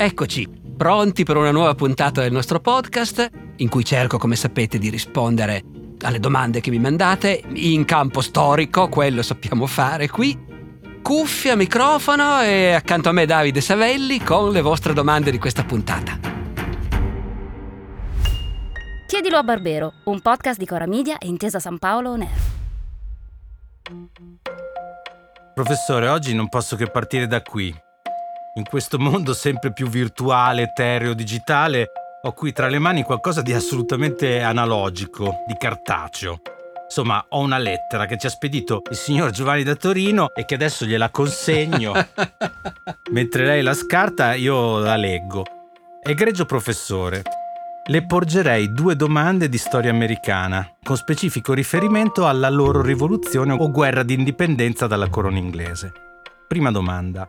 [0.00, 4.90] Eccoci, pronti per una nuova puntata del nostro podcast, in cui cerco, come sapete, di
[4.90, 5.64] rispondere
[6.02, 10.38] alle domande che mi mandate in campo storico, quello sappiamo fare qui.
[11.02, 16.16] Cuffia, microfono e accanto a me Davide Savelli con le vostre domande di questa puntata.
[19.08, 22.40] Chiedilo a Barbero, un podcast di Cora Media e Intesa San Paolo On Air.
[25.54, 27.86] Professore, oggi non posso che partire da qui.
[28.58, 33.52] In questo mondo sempre più virtuale, etereo, digitale, ho qui tra le mani qualcosa di
[33.52, 36.40] assolutamente analogico, di cartaceo.
[36.82, 40.56] Insomma, ho una lettera che ci ha spedito il signor Giovanni da Torino e che
[40.56, 41.92] adesso gliela consegno.
[43.12, 45.44] Mentre lei la scarta, io la leggo.
[46.02, 47.22] Egregio professore,
[47.86, 54.02] le porgerei due domande di storia americana, con specifico riferimento alla loro rivoluzione o guerra
[54.02, 55.92] di indipendenza dalla corona inglese.
[56.48, 57.28] Prima domanda.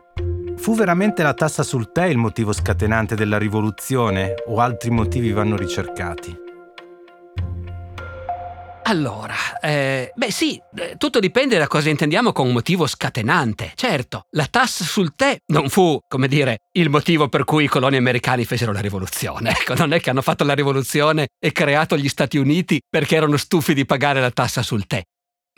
[0.60, 5.56] Fu veramente la tassa sul tè il motivo scatenante della rivoluzione o altri motivi vanno
[5.56, 6.36] ricercati?
[8.82, 13.72] Allora, eh, beh sì, eh, tutto dipende da cosa intendiamo con motivo scatenante.
[13.74, 17.96] Certo, la tassa sul tè non fu, come dire, il motivo per cui i coloni
[17.96, 19.52] americani fecero la rivoluzione.
[19.60, 23.38] Ecco, non è che hanno fatto la rivoluzione e creato gli Stati Uniti perché erano
[23.38, 25.02] stufi di pagare la tassa sul tè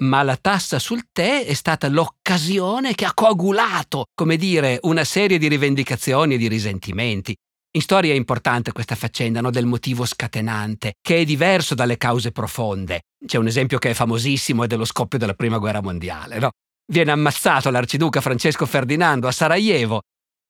[0.03, 5.39] ma la tassa sul tè è stata l'occasione che ha coagulato, come dire, una serie
[5.39, 7.35] di rivendicazioni e di risentimenti.
[7.75, 12.31] In storia è importante questa faccenda no, del motivo scatenante, che è diverso dalle cause
[12.31, 13.03] profonde.
[13.25, 16.39] C'è un esempio che è famosissimo, è dello scoppio della Prima Guerra Mondiale.
[16.39, 16.51] No?
[16.85, 20.03] Viene ammazzato l'arciduca Francesco Ferdinando a Sarajevo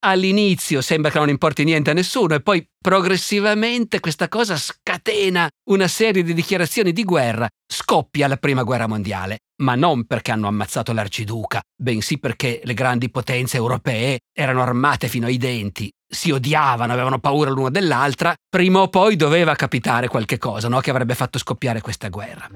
[0.05, 5.89] all'inizio sembra che non importi niente a nessuno e poi progressivamente questa cosa scatena una
[5.89, 10.93] serie di dichiarazioni di guerra, scoppia la prima guerra mondiale, ma non perché hanno ammazzato
[10.93, 17.19] l'arciduca, bensì perché le grandi potenze europee erano armate fino ai denti, si odiavano, avevano
[17.19, 20.81] paura l'una dell'altra, prima o poi doveva capitare qualche cosa no?
[20.81, 22.49] che avrebbe fatto scoppiare questa guerra.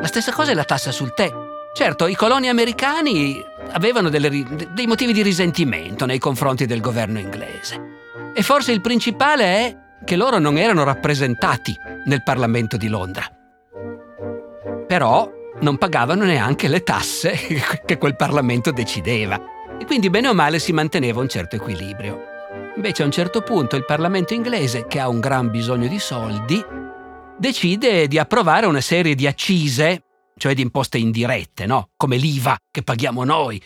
[0.00, 1.30] La stessa cosa è la tassa sul tè.
[1.74, 7.80] Certo, i coloni americani avevano delle, dei motivi di risentimento nei confronti del governo inglese.
[8.34, 11.74] E forse il principale è che loro non erano rappresentati
[12.04, 13.24] nel Parlamento di Londra.
[14.86, 17.32] Però non pagavano neanche le tasse
[17.86, 19.40] che quel Parlamento decideva
[19.78, 22.30] e quindi bene o male si manteneva un certo equilibrio.
[22.76, 26.62] Invece a un certo punto il Parlamento inglese, che ha un gran bisogno di soldi,
[27.38, 30.02] decide di approvare una serie di accise
[30.42, 31.90] cioè di imposte indirette, no?
[31.96, 33.62] come l'IVA che paghiamo noi,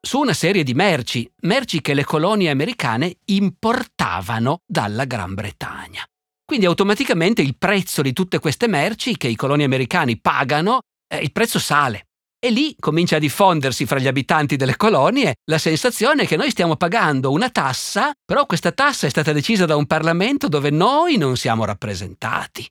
[0.00, 6.04] su una serie di merci, merci che le colonie americane importavano dalla Gran Bretagna.
[6.44, 10.82] Quindi automaticamente il prezzo di tutte queste merci che i coloni americani pagano,
[11.12, 12.04] eh, il prezzo sale.
[12.38, 16.76] E lì comincia a diffondersi fra gli abitanti delle colonie la sensazione che noi stiamo
[16.76, 21.36] pagando una tassa, però questa tassa è stata decisa da un Parlamento dove noi non
[21.36, 22.64] siamo rappresentati.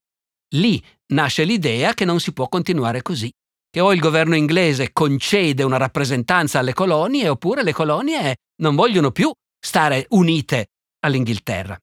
[0.56, 3.30] Lì nasce l'idea che non si può continuare così,
[3.70, 9.12] che o il governo inglese concede una rappresentanza alle colonie oppure le colonie non vogliono
[9.12, 10.68] più stare unite
[11.02, 11.78] all'Inghilterra.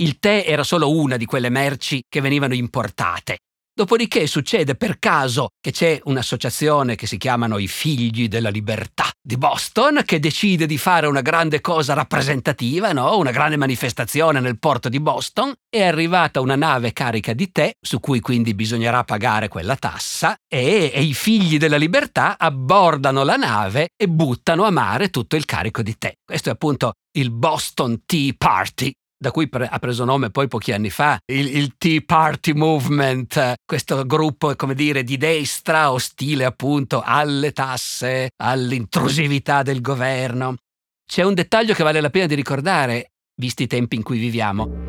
[0.00, 3.38] Il tè era solo una di quelle merci che venivano importate
[3.78, 9.36] Dopodiché succede per caso che c'è un'associazione che si chiamano i Figli della Libertà di
[9.36, 13.18] Boston che decide di fare una grande cosa rappresentativa, no?
[13.18, 15.52] una grande manifestazione nel porto di Boston.
[15.68, 20.90] È arrivata una nave carica di tè, su cui quindi bisognerà pagare quella tassa, e,
[20.94, 25.82] e i Figli della Libertà abbordano la nave e buttano a mare tutto il carico
[25.82, 26.14] di tè.
[26.24, 30.72] Questo è appunto il Boston Tea Party, da cui pre- ha preso nome poi pochi
[30.72, 37.02] anni fa il, il, Tea Party Movement, questo gruppo, come dire, di destra ostile appunto
[37.04, 40.56] alle tasse, all'intrusività del governo.
[41.04, 44.86] C'è un dettaglio che vale la pena di ricordare, visti i tempi in cui viviamo.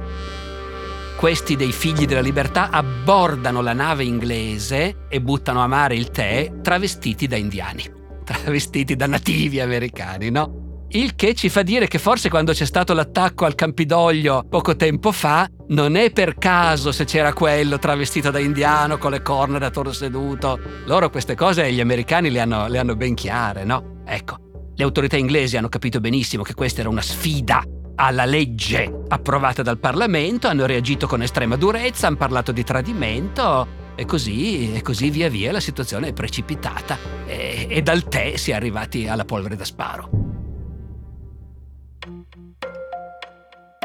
[1.17, 6.61] Questi dei figli della libertà abbordano la nave inglese e buttano a mare il tè
[6.61, 7.83] travestiti da indiani,
[8.23, 10.68] travestiti da nativi americani, no?
[10.91, 15.11] Il che ci fa dire che forse quando c'è stato l'attacco al Campidoglio poco tempo
[15.11, 19.69] fa, non è per caso se c'era quello travestito da indiano con le corna da
[19.69, 20.59] toro seduto.
[20.85, 24.01] Loro queste cose gli americani le hanno, le hanno ben chiare, no?
[24.03, 24.37] Ecco,
[24.73, 27.61] le autorità inglesi hanno capito benissimo che questa era una sfida
[27.93, 34.05] alla legge approvata dal Parlamento, hanno reagito con estrema durezza, hanno parlato di tradimento e
[34.05, 36.97] così, e così via via la situazione è precipitata
[37.27, 40.38] e, e dal tè si è arrivati alla polvere da sparo.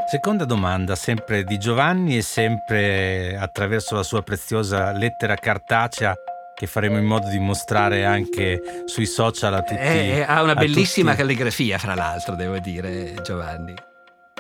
[0.06, 6.14] Seconda domanda, sempre di Giovanni e sempre attraverso la sua preziosa lettera cartacea
[6.54, 9.80] che faremo in modo di mostrare anche sui social a tutti.
[9.80, 11.22] Eh, ha una bellissima tutti.
[11.22, 13.74] calligrafia, fra l'altro, devo dire, Giovanni.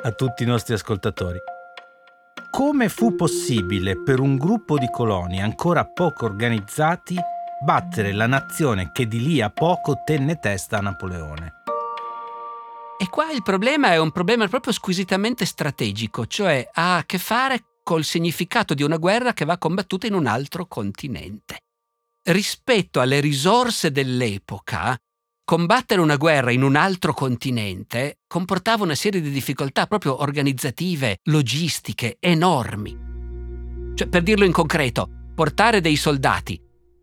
[0.02, 1.38] a tutti i nostri ascoltatori.
[2.50, 7.18] Come fu possibile per un gruppo di coloni ancora poco organizzati
[7.64, 11.63] battere la nazione che di lì a poco tenne testa a Napoleone?
[12.96, 17.78] E qua il problema è un problema proprio squisitamente strategico, cioè ha a che fare
[17.82, 21.58] col significato di una guerra che va combattuta in un altro continente.
[22.22, 24.96] Rispetto alle risorse dell'epoca,
[25.44, 32.16] combattere una guerra in un altro continente comportava una serie di difficoltà proprio organizzative, logistiche,
[32.20, 32.96] enormi.
[33.94, 36.58] Cioè, per dirlo in concreto, portare dei soldati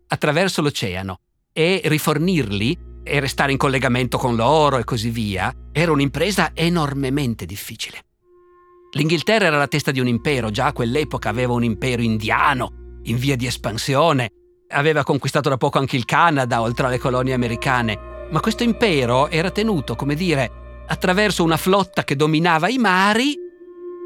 [0.08, 1.20] attraverso l'oceano
[1.52, 7.98] e rifornirli e restare in collegamento con loro e così via era un'impresa enormemente difficile.
[8.92, 13.16] L'Inghilterra era la testa di un impero, già a quell'epoca aveva un impero indiano in
[13.16, 14.30] via di espansione,
[14.68, 19.50] aveva conquistato da poco anche il Canada oltre alle colonie americane ma questo impero era
[19.50, 23.36] tenuto, come dire, attraverso una flotta che dominava i mari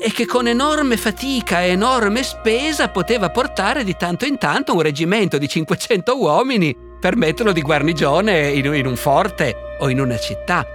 [0.02, 4.82] e che con enorme fatica e enorme spesa poteva portare di tanto in tanto un
[4.82, 7.16] reggimento di 500 uomini per
[7.52, 10.66] di guarnigione in, in un forte o in una città.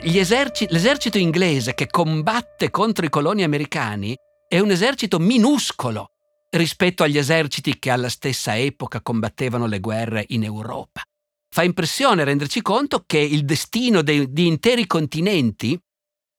[0.00, 4.16] Eserci- l'esercito inglese che combatte contro i coloni americani
[4.46, 6.10] è un esercito minuscolo
[6.50, 11.02] rispetto agli eserciti che alla stessa epoca combattevano le guerre in Europa
[11.50, 15.78] fa impressione renderci conto che il destino de, di interi continenti,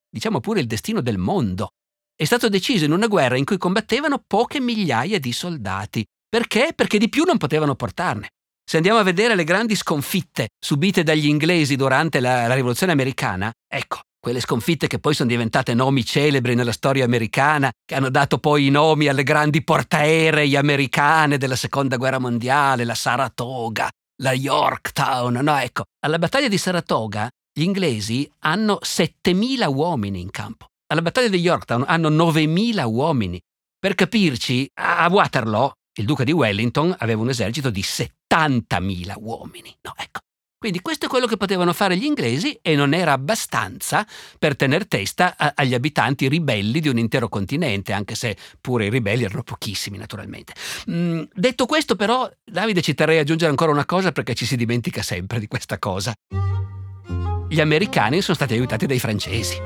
[0.09, 1.69] diciamo pure il destino del mondo,
[2.15, 6.05] è stato deciso in una guerra in cui combattevano poche migliaia di soldati.
[6.27, 6.73] Perché?
[6.75, 8.29] Perché di più non potevano portarne.
[8.69, 13.51] Se andiamo a vedere le grandi sconfitte subite dagli inglesi durante la, la rivoluzione americana,
[13.67, 18.37] ecco, quelle sconfitte che poi sono diventate nomi celebri nella storia americana, che hanno dato
[18.37, 23.89] poi i nomi alle grandi portaerei americane della seconda guerra mondiale, la Saratoga,
[24.21, 25.39] la Yorktown.
[25.41, 30.67] No, ecco, alla battaglia di Saratoga gli inglesi hanno 7.000 uomini in campo.
[30.91, 33.41] Alla battaglia di Yorktown hanno 9.000 uomini.
[33.79, 39.75] Per capirci, a Waterloo il duca di Wellington aveva un esercito di 70.000 uomini.
[39.81, 40.21] No, ecco.
[40.57, 44.05] Quindi questo è quello che potevano fare gli inglesi e non era abbastanza
[44.37, 48.89] per tener testa a, agli abitanti ribelli di un intero continente, anche se pure i
[48.89, 50.53] ribelli erano pochissimi naturalmente.
[50.91, 54.57] Mm, detto questo però, Davide ci terrei a aggiungere ancora una cosa perché ci si
[54.57, 56.13] dimentica sempre di questa cosa.
[57.47, 59.57] Gli americani sono stati aiutati dai francesi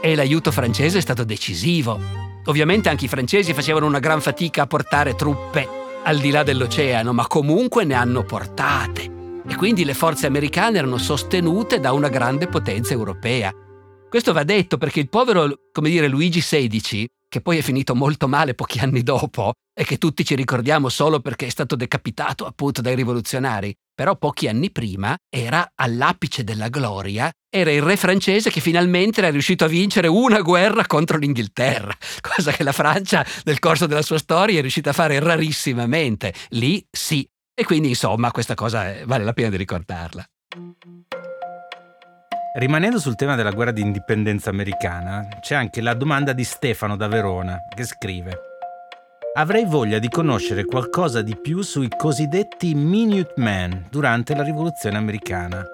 [0.00, 2.33] e l'aiuto francese è stato decisivo.
[2.46, 5.66] Ovviamente anche i francesi facevano una gran fatica a portare truppe
[6.02, 9.12] al di là dell'oceano, ma comunque ne hanno portate
[9.46, 13.52] e quindi le forze americane erano sostenute da una grande potenza europea.
[14.08, 18.28] Questo va detto perché il povero, come dire, Luigi XVI, che poi è finito molto
[18.28, 22.80] male pochi anni dopo e che tutti ci ricordiamo solo perché è stato decapitato appunto
[22.80, 28.60] dai rivoluzionari, però pochi anni prima era all'apice della gloria, era il re francese che
[28.60, 33.86] finalmente era riuscito a vincere una guerra contro l'Inghilterra, cosa che la Francia nel corso
[33.86, 36.34] della sua storia è riuscita a fare rarissimamente.
[36.50, 40.24] Lì sì, e quindi insomma questa cosa vale la pena di ricordarla.
[42.56, 47.08] Rimanendo sul tema della guerra di indipendenza americana, c'è anche la domanda di Stefano da
[47.08, 48.53] Verona che scrive
[49.36, 55.64] Avrei voglia di conoscere qualcosa di più sui cosiddetti Minutemen durante la rivoluzione americana.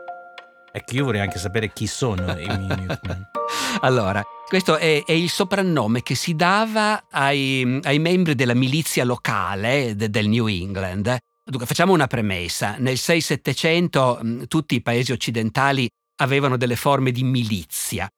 [0.73, 3.29] Ecco, io vorrei anche sapere chi sono i Minutemen.
[3.83, 9.95] allora, questo è, è, il soprannome che si dava ai, ai membri della milizia locale
[9.95, 11.19] de, del New England
[11.51, 12.77] Dunque, facciamo una premessa.
[12.79, 15.89] Nel 6-700 tutti i paesi occidentali
[16.23, 18.09] avevano delle forme di milizia,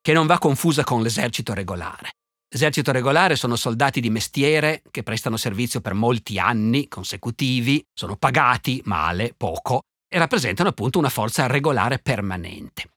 [0.00, 2.10] che non va confusa con l'esercito regolare.
[2.52, 8.82] L'esercito regolare sono soldati di mestiere che prestano servizio per molti anni consecutivi, sono pagati
[8.84, 12.90] male, poco, e rappresentano appunto una forza regolare permanente.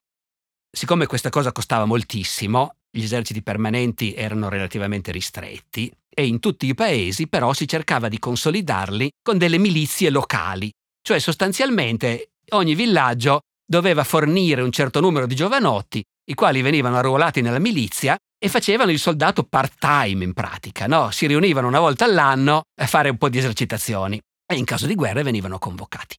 [0.70, 6.74] Siccome questa cosa costava moltissimo, gli eserciti permanenti erano relativamente ristretti e in tutti i
[6.74, 10.70] paesi però si cercava di consolidarli con delle milizie locali,
[11.00, 17.40] cioè sostanzialmente ogni villaggio doveva fornire un certo numero di giovanotti, i quali venivano arruolati
[17.40, 21.10] nella milizia e facevano il soldato part-time in pratica, no?
[21.10, 24.94] Si riunivano una volta all'anno a fare un po' di esercitazioni e in caso di
[24.94, 26.14] guerra venivano convocati.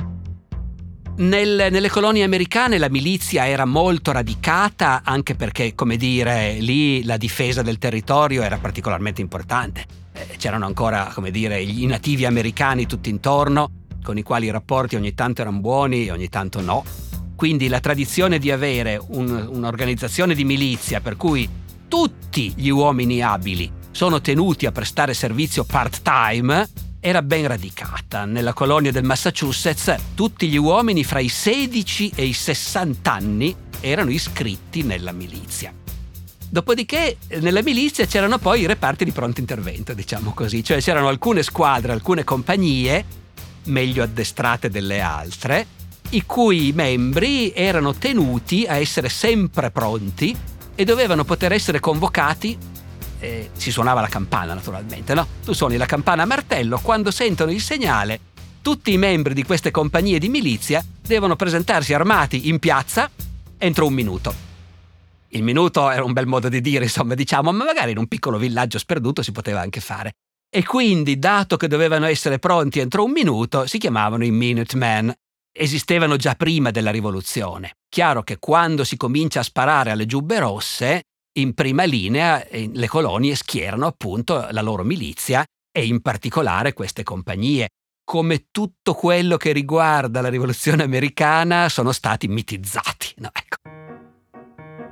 [1.18, 7.18] Nel, nelle colonie americane la milizia era molto radicata anche perché, come dire, lì la
[7.18, 9.86] difesa del territorio era particolarmente importante.
[10.14, 14.96] Eh, c'erano ancora, come dire, i nativi americani tutti intorno, con i quali i rapporti
[14.96, 16.84] ogni tanto erano buoni e ogni tanto no.
[17.36, 21.50] Quindi la tradizione di avere un, un'organizzazione di milizia per cui
[21.88, 26.68] tutti gli uomini abili sono tenuti a prestare servizio part-time
[27.00, 28.26] era ben radicata.
[28.26, 34.12] Nella colonia del Massachusetts tutti gli uomini fra i 16 e i 60 anni erano
[34.12, 35.74] iscritti nella milizia.
[36.50, 41.44] Dopodiché nella milizia c'erano poi i reparti di pronto intervento, diciamo così, cioè c'erano alcune
[41.44, 43.06] squadre, alcune compagnie
[43.66, 45.66] meglio addestrate delle altre,
[46.12, 50.36] i cui membri erano tenuti a essere sempre pronti
[50.78, 52.56] e dovevano poter essere convocati.
[53.20, 55.28] Eh, si suonava la campana naturalmente, no?
[55.44, 58.20] Tu suoni la campana a martello, quando sentono il segnale,
[58.62, 63.10] tutti i membri di queste compagnie di milizia devono presentarsi armati in piazza
[63.58, 64.46] entro un minuto.
[65.30, 68.38] Il minuto era un bel modo di dire, insomma, diciamo, ma magari in un piccolo
[68.38, 70.14] villaggio sperduto si poteva anche fare.
[70.50, 75.12] E quindi, dato che dovevano essere pronti entro un minuto, si chiamavano i Minutemen.
[75.52, 77.77] Esistevano già prima della rivoluzione.
[77.90, 81.04] Chiaro che quando si comincia a sparare alle giubbe rosse,
[81.38, 87.04] in prima linea eh, le colonie schierano appunto la loro milizia e in particolare queste
[87.04, 87.70] compagnie.
[88.04, 93.14] Come tutto quello che riguarda la rivoluzione americana sono stati mitizzati.
[93.18, 93.58] No, ecco.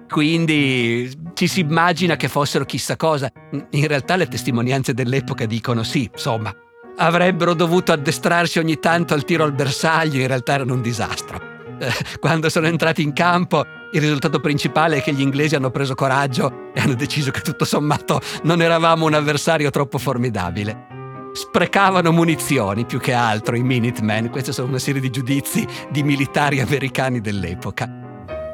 [0.08, 3.32] Quindi ci si immagina che fossero chissà cosa.
[3.72, 6.54] In realtà le testimonianze dell'epoca dicono sì, insomma,
[6.98, 11.55] avrebbero dovuto addestrarsi ogni tanto al tiro al bersaglio, in realtà erano un disastro.
[11.78, 15.96] Eh, quando sono entrati in campo, il risultato principale è che gli inglesi hanno preso
[15.96, 20.94] coraggio e hanno deciso che tutto sommato non eravamo un avversario troppo formidabile.
[21.34, 26.62] Sprecavano munizioni più che altro i Minutemen, queste sono una serie di giudizi di militari
[26.62, 27.88] americani dell'epoca.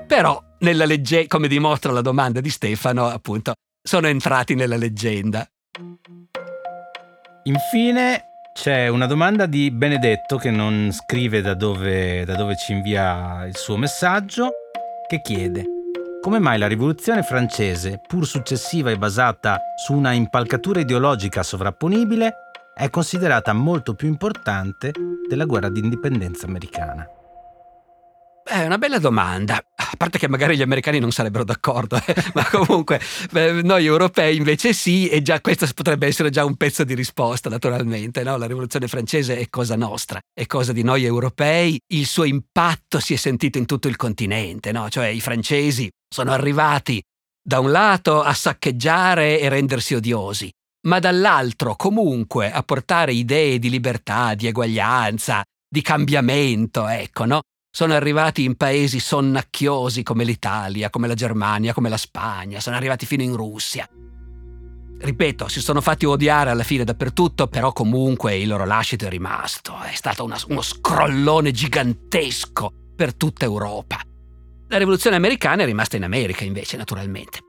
[0.07, 0.43] Però
[0.85, 5.47] leggenda, come dimostra la domanda di Stefano, appunto, sono entrati nella leggenda.
[7.43, 13.45] Infine c'è una domanda di Benedetto che non scrive da dove, da dove ci invia
[13.45, 14.51] il suo messaggio,
[15.07, 15.65] che chiede
[16.21, 22.33] come mai la rivoluzione francese, pur successiva e basata su una impalcatura ideologica sovrapponibile,
[22.75, 24.91] è considerata molto più importante
[25.27, 27.20] della guerra d'indipendenza americana?
[28.51, 29.55] È una bella domanda.
[29.55, 32.13] A parte che magari gli americani non sarebbero d'accordo, eh?
[32.35, 32.99] ma comunque
[33.31, 37.47] beh, noi europei invece sì, e già questo potrebbe essere già un pezzo di risposta,
[37.47, 38.23] naturalmente.
[38.23, 38.35] No?
[38.35, 41.79] La rivoluzione francese è cosa nostra, è cosa di noi europei.
[41.93, 44.89] Il suo impatto si è sentito in tutto il continente, no?
[44.89, 47.01] cioè i francesi sono arrivati
[47.41, 50.51] da un lato a saccheggiare e rendersi odiosi,
[50.87, 57.39] ma dall'altro comunque a portare idee di libertà, di eguaglianza, di cambiamento, ecco, no?
[57.73, 63.05] Sono arrivati in paesi sonnacchiosi come l'Italia, come la Germania, come la Spagna, sono arrivati
[63.05, 63.87] fino in Russia.
[64.99, 69.73] Ripeto, si sono fatti odiare alla fine dappertutto, però comunque il loro lascito è rimasto.
[69.81, 73.99] È stato una, uno scrollone gigantesco per tutta Europa.
[74.67, 77.39] La rivoluzione americana è rimasta in America, invece, naturalmente.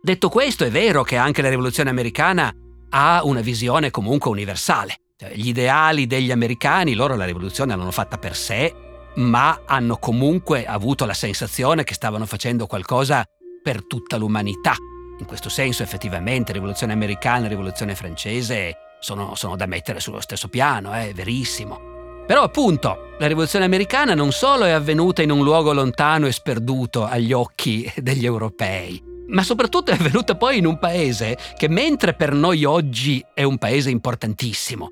[0.00, 2.54] Detto questo, è vero che anche la rivoluzione americana
[2.90, 5.00] ha una visione comunque universale.
[5.18, 8.85] Cioè, gli ideali degli americani, loro la rivoluzione l'hanno fatta per sé
[9.16, 13.24] ma hanno comunque avuto la sensazione che stavano facendo qualcosa
[13.62, 14.74] per tutta l'umanità.
[15.18, 20.48] In questo senso effettivamente rivoluzione americana e rivoluzione francese sono, sono, da mettere sullo stesso
[20.48, 21.94] piano, è verissimo.
[22.26, 27.04] Però appunto la rivoluzione americana non solo è avvenuta in un luogo lontano e sperduto
[27.04, 32.32] agli occhi degli europei, ma soprattutto è avvenuta poi in un paese che mentre per
[32.32, 34.90] noi oggi è un paese importantissimo,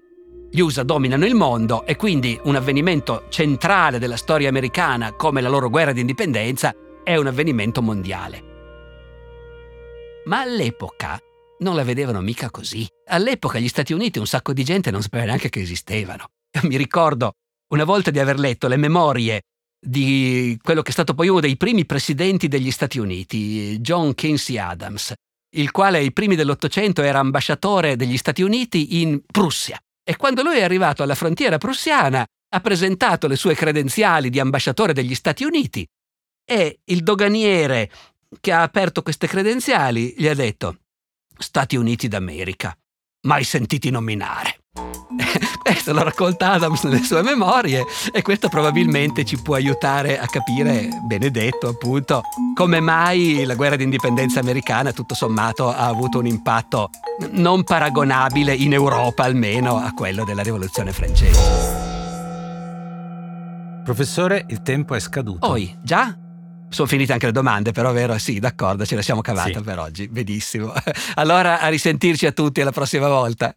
[0.54, 5.48] gli USA dominano il mondo e quindi un avvenimento centrale della storia americana come la
[5.48, 8.52] loro guerra di indipendenza è un avvenimento mondiale.
[10.26, 11.20] Ma all'epoca
[11.58, 12.86] non la vedevano mica così.
[13.08, 16.26] All'epoca gli Stati Uniti un sacco di gente non sapeva neanche che esistevano.
[16.62, 17.32] Mi ricordo
[17.72, 19.40] una volta di aver letto le memorie
[19.84, 24.56] di quello che è stato poi uno dei primi presidenti degli Stati Uniti, John Quincy
[24.56, 25.14] Adams,
[25.56, 29.76] il quale ai primi dell'Ottocento era ambasciatore degli Stati Uniti in Prussia.
[30.06, 34.92] E quando lui è arrivato alla frontiera prussiana, ha presentato le sue credenziali di ambasciatore
[34.92, 35.84] degli Stati Uniti
[36.44, 37.90] e il doganiere
[38.40, 40.78] che ha aperto queste credenziali gli ha detto
[41.36, 42.76] Stati Uniti d'America,
[43.22, 44.58] mai sentiti nominare.
[45.64, 50.88] questo lo racconta Adams nelle sue memorie e questo probabilmente ci può aiutare a capire,
[51.06, 52.20] benedetto appunto,
[52.54, 56.90] come mai la guerra d'indipendenza americana tutto sommato ha avuto un impatto
[57.30, 61.92] non paragonabile in Europa almeno a quello della rivoluzione francese.
[63.84, 65.46] Professore, il tempo è scaduto.
[65.46, 66.16] Poi, già?
[66.68, 68.18] Sono finite anche le domande, però vero?
[68.18, 69.60] Sì, d'accordo, ce la siamo cavata sì.
[69.60, 70.08] per oggi.
[70.08, 70.72] Benissimo.
[71.16, 73.54] Allora a risentirci a tutti alla prossima volta.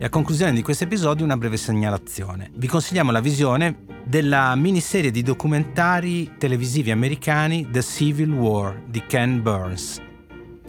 [0.00, 2.52] E a conclusione di questo episodio una breve segnalazione.
[2.54, 9.42] Vi consigliamo la visione della miniserie di documentari televisivi americani The Civil War di Ken
[9.42, 10.00] Burns.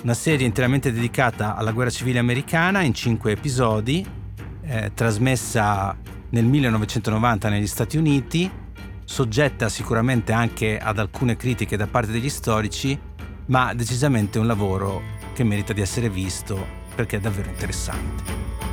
[0.01, 4.03] Una serie interamente dedicata alla guerra civile americana in cinque episodi,
[4.63, 5.95] eh, trasmessa
[6.29, 8.49] nel 1990 negli Stati Uniti,
[9.05, 12.99] soggetta sicuramente anche ad alcune critiche da parte degli storici,
[13.45, 18.68] ma decisamente un lavoro che merita di essere visto perché è davvero interessante.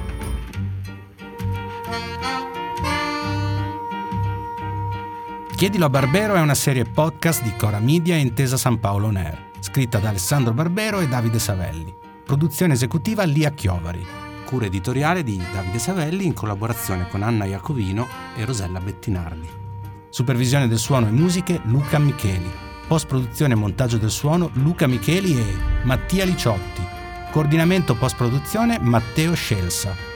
[5.56, 9.16] Chiedilo a Barbero è una serie podcast di Cora Media e Intesa San Paolo On
[9.16, 11.96] Air, scritta da Alessandro Barbero e Davide Savelli.
[12.26, 14.06] Produzione esecutiva Lia Chiovari.
[14.44, 19.48] Cura editoriale di Davide Savelli in collaborazione con Anna Iacovino e Rosella Bettinardi.
[20.10, 22.52] Supervisione del suono e musiche Luca Micheli.
[22.86, 26.82] Post-produzione e montaggio del suono Luca Micheli e Mattia Liciotti.
[27.30, 30.15] Coordinamento post-produzione Matteo Scelsa.